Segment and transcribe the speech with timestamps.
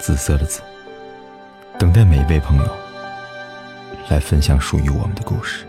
[0.00, 0.62] 紫色的紫，
[1.78, 2.64] 等待每一位朋友
[4.08, 5.66] 来分享属于我们的故事。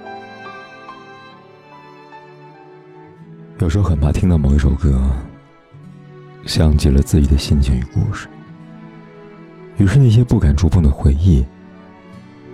[3.60, 5.12] 有时候很怕听到某一首歌，
[6.46, 8.30] 像极了自己的心情与故事，
[9.78, 11.46] 于是那些不敢触碰的回忆，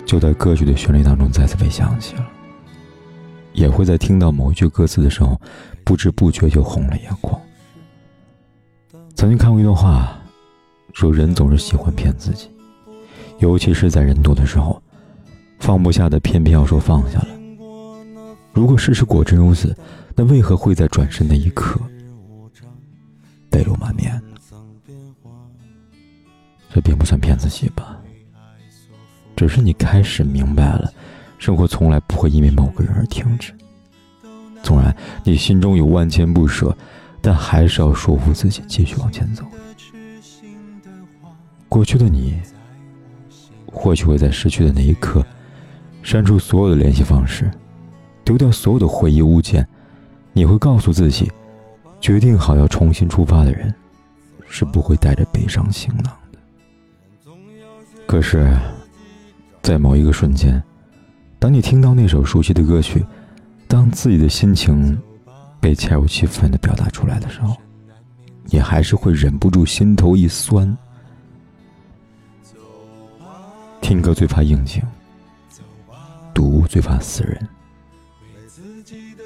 [0.03, 2.27] 就在歌曲的旋律当中再次被想起了。
[3.53, 5.39] 也会在听到某一句歌词的时候，
[5.83, 7.39] 不知不觉就红了眼眶。
[9.15, 10.19] 曾经看过一段话，
[10.97, 12.49] 说人总是喜欢骗自己，
[13.37, 14.81] 尤其是在人多的时候，
[15.59, 17.27] 放不下的偏偏要说放下了。
[18.51, 19.77] 如果事实果真如此。
[20.15, 21.79] 那为何会在转身那一刻
[23.51, 24.39] 泪流满面呢？
[26.73, 27.95] 这并不算骗自己吧，
[29.35, 30.91] 只是你开始明白了，
[31.37, 33.53] 生活从来不会因为某个人而停止。
[34.63, 36.75] 纵然你心中有万千不舍，
[37.21, 39.43] 但还是要说服自己继续往前走。
[41.69, 42.39] 过去的你，
[43.65, 45.25] 或许会在失去的那一刻，
[46.01, 47.49] 删除所有的联系方式，
[48.23, 49.67] 丢掉所有的回忆物件。
[50.33, 51.31] 你会告诉自己，
[51.99, 53.73] 决定好要重新出发的人，
[54.47, 56.39] 是不会带着悲伤行囊的。
[58.05, 58.55] 可是，
[59.61, 60.61] 在某一个瞬间，
[61.39, 63.05] 当你听到那首熟悉的歌曲，
[63.67, 64.97] 当自己的心情
[65.59, 67.55] 被恰如其分的表达出来的时候，
[68.45, 70.77] 你还是会忍不住心头一酸。
[73.87, 74.83] 听歌最怕应景，
[76.33, 77.47] 读物最怕死人。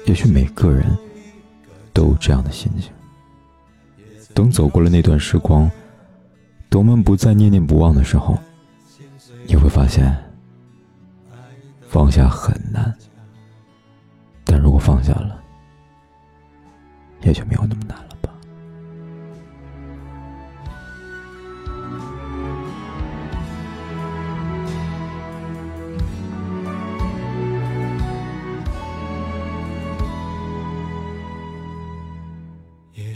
[0.06, 0.96] 也许每个人
[1.92, 2.92] 都有这样的心情。
[4.32, 5.68] 等走过了那段时光，
[6.68, 8.38] 等我们不再念念不忘的时候，
[9.48, 10.16] 你会发现，
[11.88, 12.94] 放下很难。
[14.44, 15.42] 但如果放下了，
[17.22, 18.16] 也就没有那么难了。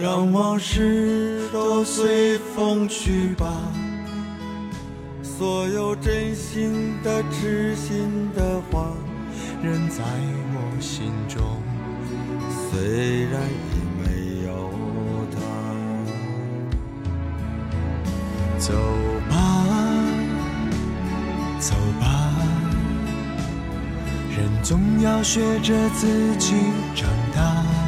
[0.00, 3.52] 让往事都随风去吧，
[5.24, 8.92] 所有真心的、痴心的话，
[9.60, 10.04] 仍在
[10.54, 11.42] 我心中。
[12.70, 14.70] 虽然已没有
[15.34, 15.40] 他，
[18.56, 18.72] 走
[19.28, 19.34] 吧，
[21.58, 22.32] 走吧，
[24.30, 26.54] 人总要学着自己
[26.94, 27.87] 长大。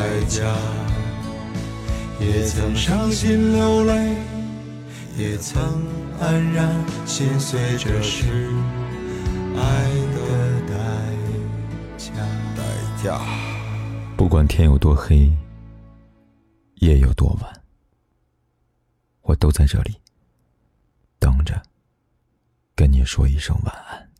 [0.27, 0.55] 价，
[2.19, 4.15] 也曾伤心流泪，
[5.17, 5.61] 也曾
[6.19, 8.25] 黯然心碎，这是
[9.55, 9.61] 爱
[10.13, 10.73] 的代
[11.97, 12.13] 价。
[12.55, 13.19] 代价。
[14.15, 15.31] 不管天有多黑，
[16.75, 17.61] 夜有多晚，
[19.21, 19.95] 我都在这里
[21.19, 21.61] 等着，
[22.75, 24.10] 跟你说一声晚安。